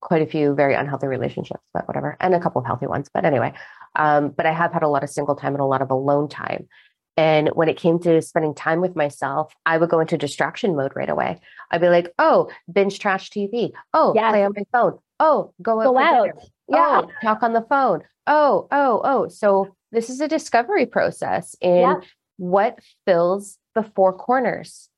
[0.00, 3.08] quite a few very unhealthy relationships, but whatever, and a couple of healthy ones.
[3.12, 3.52] But anyway,
[3.96, 6.28] um, but I have had a lot of single time and a lot of alone
[6.28, 6.68] time.
[7.16, 10.92] And when it came to spending time with myself, I would go into distraction mode
[10.94, 11.40] right away.
[11.70, 13.72] I'd be like, oh, binge trash TV.
[13.92, 14.30] Oh, Yes.
[14.30, 14.98] play on my phone.
[15.18, 15.84] Oh, go out.
[15.84, 16.28] Go out.
[16.68, 17.00] Yeah.
[17.04, 18.02] Oh, talk on the phone.
[18.28, 19.28] Oh, oh, oh.
[19.28, 22.00] So this is a discovery process in Yeah.
[22.36, 24.88] what fills the four corners.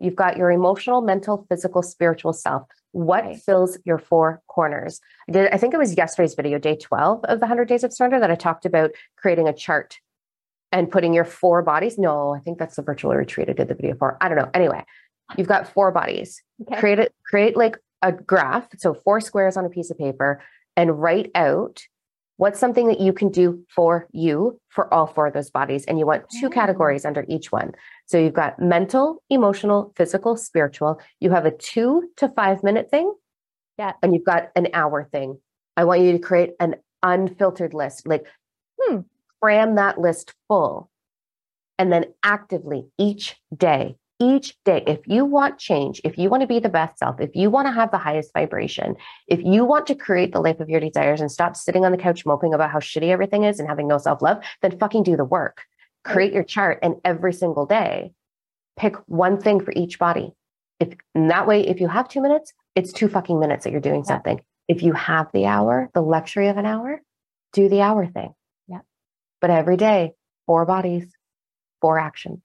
[0.00, 2.64] You've got your emotional, mental, physical, spiritual self.
[2.92, 3.36] What Right.
[3.36, 5.00] fills your four corners?
[5.28, 7.92] I did I think it was yesterday's video, day 12 of the 100 days of
[7.92, 9.98] surrender that I talked about creating a chart
[10.70, 11.98] and putting your four bodies.
[11.98, 14.16] No, I think that's the virtual retreat I did the video for.
[14.20, 14.50] I don't know.
[14.54, 14.84] Anyway,
[15.36, 16.78] you've got four bodies Okay.
[16.80, 20.40] create it create like a graph so four squares on a piece of paper
[20.76, 21.82] and write out
[22.42, 25.84] what's something that you can do for you for all four of those bodies?
[25.84, 27.70] And you want two categories under each one.
[28.06, 31.00] So you've got mental emotional physical spiritual.
[31.20, 33.14] You have a two to five minute thing.
[33.78, 33.92] Yeah.
[34.02, 35.38] and you've got an hour thing.
[35.76, 38.26] I want you to create an unfiltered list like
[38.80, 38.98] Hmm.
[39.40, 40.90] cram that list full.
[41.78, 46.46] And then actively each day each day if you want change if you want to
[46.46, 48.94] be the best self if you want to have the highest vibration
[49.26, 51.98] if you want to create the life of your desires and stop sitting on the
[52.06, 55.24] couch moping about how shitty everything is and having no self-love then fucking do the
[55.24, 55.56] work.
[56.04, 58.12] Create your chart and every single day
[58.76, 60.32] pick one thing for each body.
[60.80, 63.80] If and that way if you have two minutes it's two fucking minutes that you're
[63.90, 64.12] doing Yeah.
[64.14, 64.40] something.
[64.68, 67.02] If you have the hour the luxury of an hour
[67.52, 68.32] do the hour thing.
[68.68, 68.80] Yeah.
[69.40, 70.00] but every day
[70.46, 71.06] four bodies
[71.80, 72.40] four actions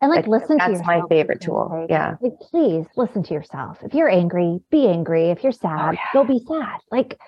[0.00, 1.86] And like Like, listen to that's my favorite tool.
[1.90, 2.14] Yeah.
[2.20, 3.78] Like please listen to yourself.
[3.82, 5.30] If you're angry, be angry.
[5.30, 5.98] If you're sad, Oh, yeah.
[6.12, 6.78] go be sad.
[6.90, 7.18] Like,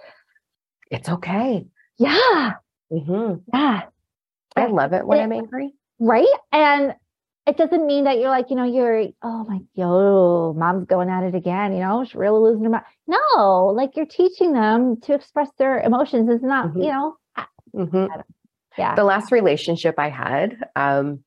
[0.91, 1.67] it's okay
[1.99, 2.55] yeah,
[2.91, 3.35] Mm-hmm.
[3.53, 3.83] yeah.
[4.57, 6.27] i love it when It- i'm angry Right.
[6.51, 6.95] And
[7.47, 11.25] it doesn't mean that you're like, you know, you're, oh my, yo, mom's going at
[11.25, 12.85] it again, you know, she's really losing her mind.
[13.07, 16.29] No, like you're teaching them to express their emotions.
[16.31, 16.85] It's not, Mhm.
[16.85, 17.17] you know,
[17.75, 18.23] Mhm.
[18.79, 18.95] yeah.
[18.95, 21.23] the last relationship I had, um,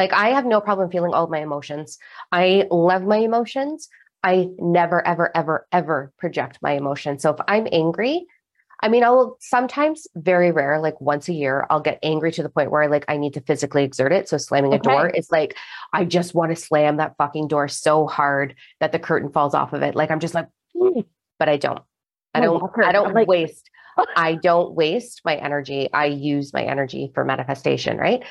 [0.00, 1.98] like I have no problem feeling all of my emotions.
[2.32, 3.90] I love my emotions.
[4.22, 7.20] I never, ever, ever, ever project my emotions.
[7.20, 8.24] So if I'm angry,
[8.82, 12.42] I mean, I will sometimes, very rare, like once a year, I'll get angry to
[12.42, 14.26] the point where I like I need to physically exert it.
[14.26, 15.54] So slamming a door is like
[15.92, 19.74] I just want to slam that fucking door so hard that the curtain falls off
[19.74, 19.94] of it.
[19.94, 21.04] Like I'm just like, "Mm,"
[21.38, 21.82] but I don't.
[22.32, 22.62] I don't.
[22.82, 23.68] I don't like- waste.
[24.16, 25.92] I don't waste my energy.
[25.92, 28.22] I use my energy for manifestation, right?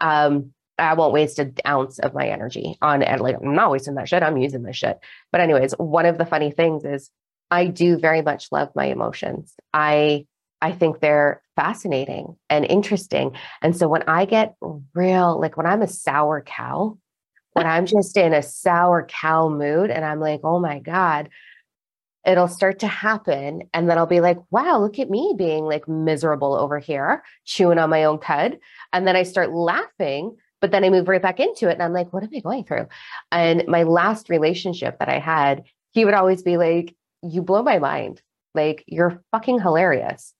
[0.00, 3.94] Um, I won't waste an ounce of my energy on and like I'm not wasting
[3.94, 4.22] that shit.
[4.22, 4.98] I'm using this shit.
[5.32, 7.10] But anyways, one of the funny things is
[7.50, 9.54] I do very much love my emotions.
[9.72, 10.26] I
[10.60, 13.32] I think they're fascinating and interesting.
[13.62, 14.56] And so when I get
[14.94, 16.98] real, like when I'm a sour cow,
[17.52, 21.28] when I'm just in a sour cow mood and I'm like, oh my God,
[22.26, 23.62] it'll start to happen.
[23.72, 27.78] And then I'll be like, wow, look at me being like miserable over here, chewing
[27.78, 28.58] on my own cud.
[28.92, 31.74] And then I start laughing, but then I move right back into it.
[31.74, 32.86] And I'm like, what am I going through?
[33.30, 37.78] And my last relationship that I had, he would always be like, you blow my
[37.78, 38.22] mind.
[38.54, 40.34] Like, you're fucking hilarious.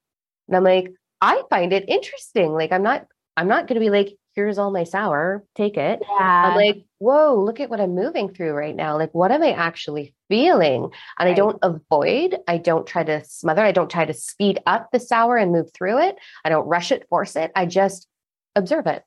[0.48, 2.52] And I'm like, I find it interesting.
[2.52, 6.00] Like, I'm not, I'm not going to be like, here's all my sour, take it.
[6.00, 6.44] Yeah.
[6.46, 8.96] I'm like, whoa, look at what I'm moving through right now.
[8.96, 10.90] Like, what am I actually feeling?
[11.18, 14.90] And I don't avoid, I don't try to smother, I don't try to speed up
[14.92, 16.16] the sour and move through it.
[16.44, 17.50] I don't rush it, force it.
[17.56, 18.06] I just
[18.54, 19.02] observe it.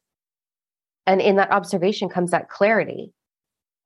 [1.08, 3.12] And in that observation comes that clarity.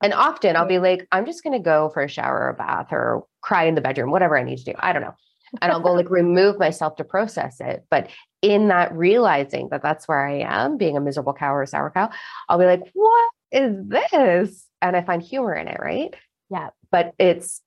[0.04, 2.54] And often I'll be like, I'm just going to go for a shower or a
[2.54, 4.74] bath or cry in the bedroom, whatever I need to do.
[4.78, 5.16] I don't know.
[5.62, 7.86] And I'll go like remove myself to process it.
[7.90, 8.10] But
[8.42, 11.92] in that realizing that that's where I am, being a miserable cow or a sour
[11.92, 12.10] cow,
[12.50, 14.66] I'll be like, what is this?
[14.82, 16.14] And I find humor in it, right?
[16.50, 16.72] Yeah.
[16.92, 17.62] But it's,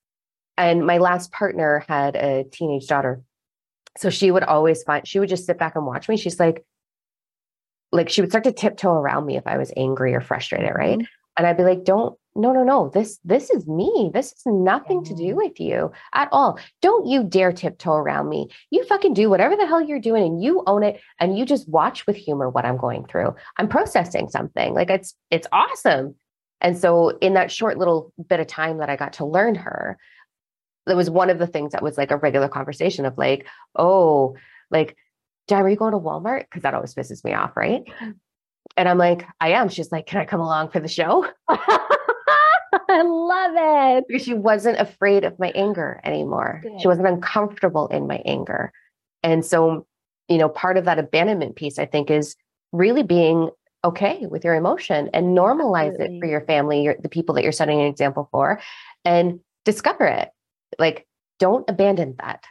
[0.58, 3.22] and my last partner had a teenage daughter.
[3.96, 6.16] So she would always find, she would just sit back and watch me.
[6.16, 6.64] She's like,
[7.92, 10.98] like she would start to tiptoe around me if I was angry or frustrated, right?
[10.98, 11.06] Mm-hmm.
[11.36, 12.90] And I'd be like, don't, no, no, no.
[12.92, 14.10] This, this is me.
[14.12, 16.58] This has nothing to do with you at all.
[16.82, 18.48] Don't you dare tiptoe around me.
[18.70, 21.68] You fucking do whatever the hell you're doing and you own it and you just
[21.68, 23.34] watch with humor what I'm going through.
[23.56, 24.74] I'm processing something.
[24.74, 26.16] Like it's, it's awesome.
[26.60, 29.96] And so in that short little bit of time that I got to learn her,
[30.86, 33.46] that was one of the things that was like a regular conversation of like,
[33.76, 34.36] oh,
[34.70, 34.96] like,
[35.48, 36.44] Dad, are you going to Walmart?
[36.44, 37.84] Because that always pisses me off, right?
[37.84, 38.10] Mm-hmm.
[38.76, 39.68] And I'm like, I am.
[39.68, 41.26] She's like, Can I come along for the show?
[41.48, 44.04] I love it.
[44.06, 46.60] Because she wasn't afraid of my anger anymore.
[46.62, 46.80] Good.
[46.80, 48.72] She wasn't uncomfortable in my anger.
[49.22, 49.86] And so,
[50.28, 52.36] you know, part of that abandonment piece, I think, is
[52.72, 53.50] really being
[53.84, 56.16] okay with your emotion and normalize Absolutely.
[56.16, 58.60] it for your family, your, the people that you're setting an example for,
[59.04, 60.28] and discover it.
[60.78, 61.06] Like,
[61.38, 62.44] don't abandon that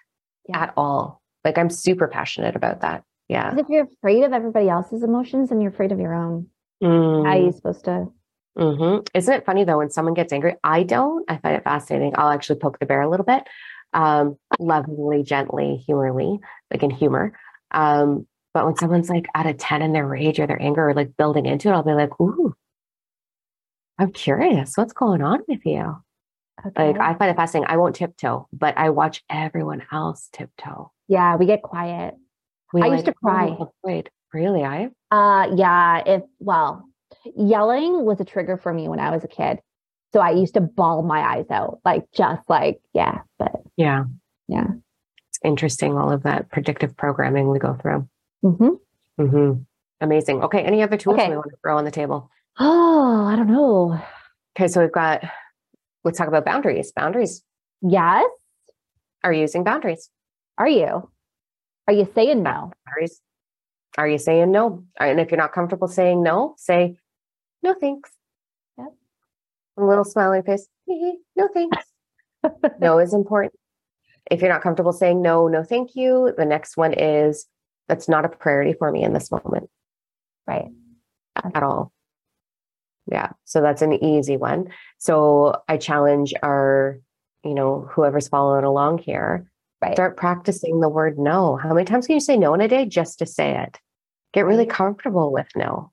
[0.48, 0.64] yeah.
[0.64, 1.22] at all.
[1.48, 3.04] Like, I'm super passionate about that.
[3.30, 3.56] Yeah.
[3.58, 6.48] If you're afraid of everybody else's emotions and you're afraid of your own,
[6.84, 7.26] mm.
[7.26, 8.08] how are you supposed to?
[8.58, 9.04] Mm-hmm.
[9.14, 10.56] Isn't it funny though when someone gets angry?
[10.64, 11.24] I don't.
[11.30, 12.14] I find it fascinating.
[12.18, 13.44] I'll actually poke the bear a little bit,
[13.94, 16.40] um, lovingly, gently, humorly,
[16.72, 17.38] like in humor.
[17.72, 20.94] Um, but when someone's like out of 10 in their rage or their anger or
[20.94, 22.56] like building into it, I'll be like, ooh,
[23.98, 24.74] I'm curious.
[24.76, 25.98] What's going on with you?
[26.66, 26.88] Okay.
[26.88, 27.70] Like I find it fascinating.
[27.70, 30.92] I won't tiptoe, but I watch everyone else tiptoe.
[31.08, 32.16] Yeah, we get quiet.
[32.74, 33.56] We I like, used to cry.
[33.60, 34.64] Oh, wait, really?
[34.64, 34.90] I?
[35.12, 36.04] Uh, yeah.
[36.06, 36.88] If well,
[37.36, 39.60] yelling was a trigger for me when I was a kid.
[40.14, 44.06] So I used to bawl my eyes out, like just like, yeah, but yeah.
[44.48, 44.68] Yeah.
[45.30, 48.08] It's interesting, all of that predictive programming we go through.
[48.44, 49.22] Mm-hmm.
[49.22, 49.62] Mm-hmm.
[50.02, 50.44] Amazing.
[50.44, 50.62] Okay.
[50.62, 51.30] Any other tools okay.
[51.30, 52.30] we want to throw on the table?
[52.60, 54.00] Oh, I don't know.
[54.56, 54.68] Okay.
[54.68, 55.24] So we've got,
[56.04, 56.92] let's talk about boundaries.
[56.92, 57.44] Boundaries.
[57.82, 58.26] Yes.
[59.24, 60.10] Are you using boundaries?
[60.58, 61.10] Are you?
[61.88, 62.72] Are you saying no?
[62.86, 63.22] Boundaries.
[63.98, 64.84] Are you saying no?
[65.00, 66.98] And if you're not comfortable saying no, say
[67.64, 68.12] no thanks.
[68.78, 68.94] Yep.
[69.78, 70.68] A little smiling face.
[70.88, 71.78] no thanks.
[72.80, 73.54] no is important.
[74.30, 76.34] If you're not comfortable saying no, no thank you.
[76.38, 77.48] The next one is
[77.88, 79.70] that's not a priority for me in this moment.
[80.46, 80.70] Right.
[81.36, 81.92] At all.
[83.10, 83.32] Yeah.
[83.46, 84.68] So that's an easy one.
[84.98, 87.00] So I challenge our,
[87.44, 89.50] you know, whoever's following along here,
[89.82, 89.96] right.
[89.96, 91.56] start practicing the word no.
[91.56, 93.80] How many times can you say no in a day just to say it?
[94.34, 95.92] Get really comfortable with no.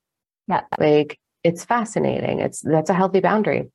[0.49, 0.63] Yeah.
[0.79, 2.41] Like it's fascinating.
[2.41, 3.71] It's that's a healthy boundary.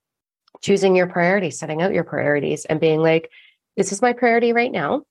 [0.62, 3.30] Choosing your priorities, setting out your priorities and being like,
[3.78, 5.04] this is my priority right now.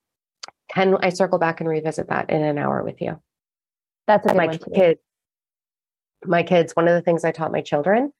[0.71, 3.21] Can I circle back and revisit that in an hour with you?
[4.07, 5.01] That's a my kids.
[6.25, 8.13] My kids, one of the things I taught my children,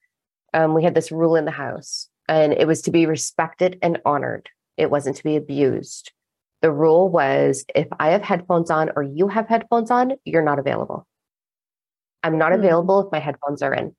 [0.55, 3.99] um, we had this rule in the house, and it was to be respected and
[4.05, 4.49] honored.
[4.77, 6.13] It wasn't to be abused.
[6.63, 10.59] The rule was if I have headphones on or you have headphones on, you're not
[10.59, 11.07] available.
[12.23, 12.65] I'm not mm-hmm.
[12.65, 13.95] available if my headphones are in.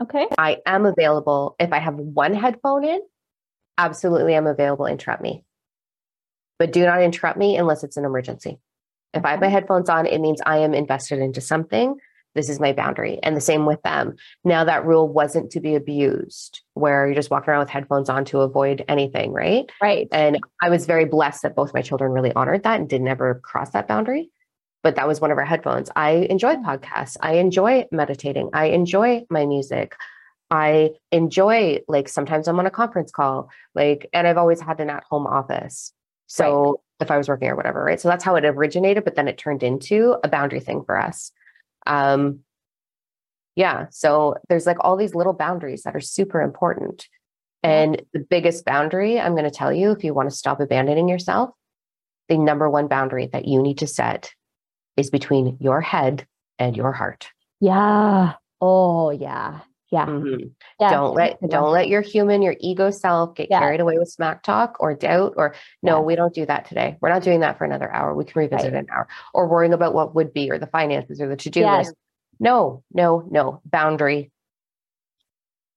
[0.00, 0.26] Okay.
[0.38, 3.00] I am available if I have one headphone in.
[3.76, 4.86] Absolutely, I'm available.
[4.86, 5.44] Interrupt me
[6.60, 8.60] but do not interrupt me unless it's an emergency.
[9.14, 11.96] If I have my headphones on, it means I am invested into something.
[12.34, 13.18] This is my boundary.
[13.22, 14.14] And the same with them.
[14.44, 18.24] Now, that rule wasn't to be abused, where you're just walk around with headphones on
[18.26, 19.70] to avoid anything, right?
[19.82, 20.08] Right.
[20.12, 23.40] And I was very blessed that both my children really honored that and did never
[23.42, 24.30] cross that boundary.
[24.82, 25.90] But that was one of our headphones.
[25.94, 27.16] I enjoy podcasts.
[27.20, 28.50] I enjoy meditating.
[28.54, 29.94] I enjoy my music.
[30.50, 34.90] I enjoy, like, sometimes I'm on a conference call, like, and I've always had an
[34.90, 35.92] at home office.
[36.28, 36.74] So right.
[37.00, 38.00] if I was working or whatever, right?
[38.00, 41.30] So that's how it originated, but then it turned into a boundary thing for us.
[41.86, 42.40] Um,
[43.56, 43.86] yeah.
[43.90, 47.08] So there's like all these little boundaries that are super important.
[47.62, 51.08] And the biggest boundary I'm going to tell you, if you want to stop abandoning
[51.08, 51.50] yourself,
[52.28, 54.32] the number one boundary that you need to set
[54.96, 56.26] is between your head
[56.58, 57.28] and your heart.
[57.60, 58.34] Yeah.
[58.60, 59.60] Oh, yeah.
[59.90, 60.06] Yeah.
[60.06, 60.48] Mm-hmm.
[60.78, 60.90] yeah.
[60.90, 63.58] Don't let don't let your human, your ego self get yeah.
[63.58, 66.04] carried away with smack talk or doubt or no, yeah.
[66.04, 66.96] we don't do that today.
[67.00, 68.14] We're not doing that for another hour.
[68.14, 68.84] We can revisit right.
[68.84, 71.86] an hour or worrying about what would be or the finances or the to-do yes.
[71.86, 71.96] list.
[72.38, 73.60] No, no, no.
[73.64, 74.30] Boundary.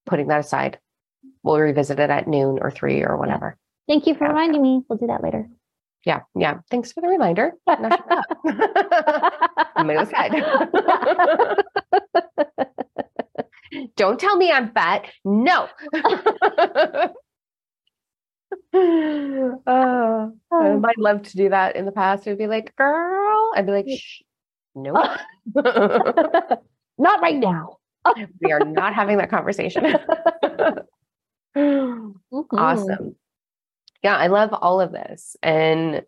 [0.05, 0.77] Putting that aside.
[1.41, 3.57] We'll revisit it at noon or three or whatever.
[3.87, 4.81] Thank you for reminding me.
[4.87, 5.49] We'll do that later.
[6.05, 6.59] Yeah, yeah.
[6.69, 7.53] Thanks for the reminder.
[9.83, 10.33] Move ahead.
[13.95, 15.05] Don't tell me I'm fat.
[15.23, 15.67] No.
[18.73, 22.25] uh, I might love to do that in the past.
[22.25, 24.21] It'd be like, girl, I'd be like, Shh,
[24.75, 24.95] nope.
[25.55, 27.77] Not right now.
[28.41, 29.83] we are not having that conversation.
[31.55, 32.11] Mm-hmm.
[32.57, 33.15] Awesome.
[34.01, 35.37] Yeah, I love all of this.
[35.43, 36.01] And,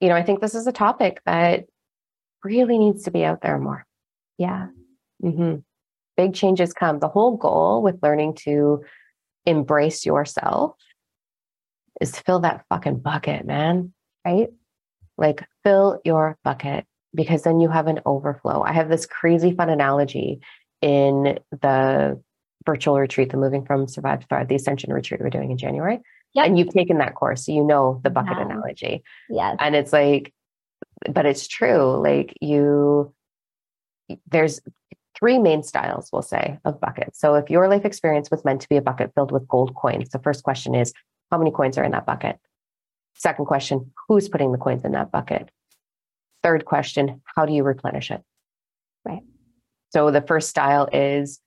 [0.00, 1.66] you know, I think this is a topic that
[2.42, 3.86] really needs to be out there more.
[4.38, 4.68] Yeah.
[5.20, 5.56] hmm
[6.16, 6.98] Big changes come.
[6.98, 8.84] The whole goal with learning to
[9.46, 10.76] embrace yourself
[12.00, 13.92] is to fill that fucking bucket, man.
[14.24, 14.48] Right.
[15.18, 18.62] Like, fill your bucket because then you have an overflow.
[18.62, 20.40] I have this crazy fun analogy
[20.80, 22.20] in the
[22.64, 26.00] virtual retreat, the Moving from Survive to Thrive, the Ascension retreat we're doing in January.
[26.34, 26.46] Yep.
[26.46, 29.02] And you've taken that course, so you know the bucket analogy.
[29.28, 29.56] Yes.
[29.60, 30.32] And it's like,
[31.10, 32.00] but it's true.
[32.02, 33.12] Like, you,
[34.30, 34.60] there's
[35.22, 37.20] three main styles, we'll say, of buckets.
[37.20, 40.08] So if your life experience was meant to be a bucket filled with gold coins,
[40.08, 40.92] the first question is,
[41.30, 42.40] how many coins are in that bucket?
[43.14, 45.48] Second question, who's putting the coins in that bucket?
[46.42, 48.20] Third question, how do you replenish it?
[49.04, 49.22] Right.
[49.90, 51.38] So the first style is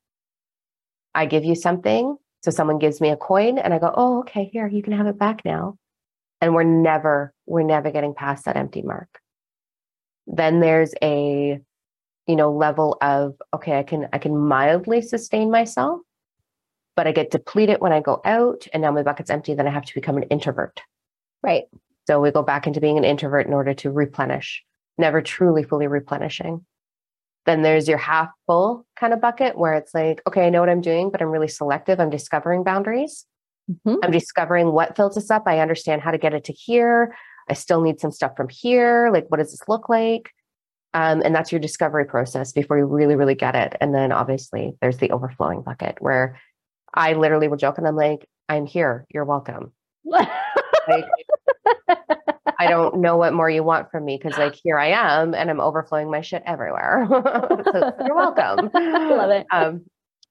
[1.14, 2.16] I give you something.
[2.44, 5.08] So someone gives me a coin and I go, oh, okay, here, you can have
[5.08, 5.76] it back now.
[6.40, 9.20] And we're never, we're never getting past that empty mark.
[10.28, 11.60] Then there's a,
[12.28, 16.02] you know, level of, okay, I can, I can mildly sustain myself,
[16.96, 19.54] but I get depleted when I go out and now my bucket's empty.
[19.54, 20.82] Then I have to become an introvert.
[21.44, 21.66] Right.
[22.08, 24.64] So we go back into being an introvert in order to replenish,
[24.98, 26.66] never truly fully replenishing.
[27.46, 30.70] Then there's your half full kind of bucket where it's like, okay, I know what
[30.70, 32.00] I'm doing, but I'm really selective.
[32.00, 33.26] I'm discovering boundaries.
[33.70, 34.00] Mhm.
[34.04, 35.44] I'm discovering what fills us up.
[35.46, 37.16] I understand how to get it to here.
[37.50, 39.10] I still need some stuff from here.
[39.12, 40.32] Like, what does this look like?
[40.96, 43.76] Um, and that's your discovery process before you really, really get it.
[43.82, 46.40] And then obviously there's the overflowing bucket where
[46.94, 49.06] I literally will joke and I'm like, I'm here.
[49.10, 49.74] You're welcome.
[50.06, 50.30] Like,
[52.58, 55.50] I don't know what more you want from me because, like, here I am and
[55.50, 57.06] I'm overflowing my shit everywhere.
[57.12, 58.70] so you're welcome.
[58.74, 59.48] I love it.
[59.52, 59.82] Um,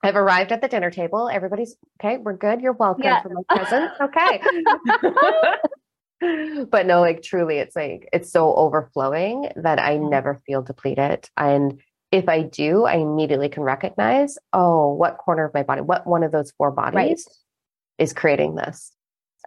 [0.02, 1.28] I've arrived at the dinner table.
[1.28, 2.16] Everybody's okay.
[2.16, 2.62] We're good.
[2.62, 3.20] You're welcome Yeah.
[3.20, 3.92] for my presence.
[4.00, 4.40] Okay.
[6.70, 10.08] but no, like, truly, it's like, it's so overflowing that I Yeah.
[10.08, 11.28] never feel depleted.
[11.36, 11.80] And
[12.12, 16.22] if I do, I immediately can recognize, oh, what corner of my body, what one
[16.22, 17.18] of those four bodies Right.
[17.98, 18.92] is creating this.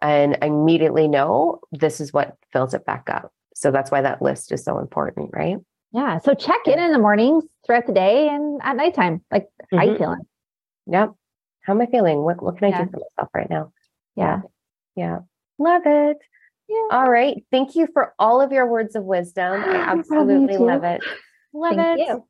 [0.01, 3.31] And I immediately know this is what fills it back up.
[3.55, 5.57] So that's why that list is so important, right?
[5.91, 6.19] Yeah.
[6.19, 9.23] So check in in the mornings throughout the day and at nighttime.
[9.31, 9.97] Like, how you Mhm.
[9.97, 10.27] feeling?
[10.87, 11.13] Yep.
[11.61, 12.21] How am I feeling?
[12.21, 12.83] What what can I Yeah.
[12.85, 13.71] do for myself right now?
[14.15, 14.41] Yeah.
[14.95, 15.19] Yeah.
[15.57, 16.17] Love it.
[16.69, 16.87] Yeah.
[16.91, 17.43] All right.
[17.51, 19.63] Thank you for all of your words of wisdom.
[19.63, 21.01] I No problem, you absolutely love it.
[21.53, 22.07] Love Thank it.
[22.07, 22.23] you.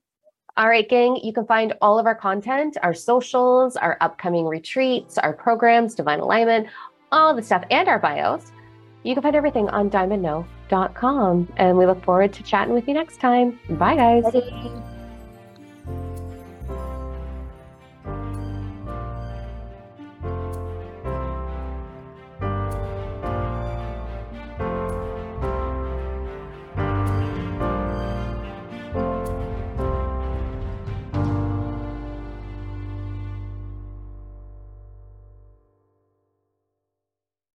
[0.57, 5.17] All right, gang, you can find all of our content, our socials, our upcoming retreats,
[5.17, 6.67] our programs, Divine Alignment,
[7.11, 8.51] all the stuff, and our bios.
[9.03, 11.53] You can find everything on diamondno.com.
[11.57, 13.59] And we look forward to chatting with you next time.
[13.69, 14.23] Bye, guys.
[14.23, 14.96] Ready?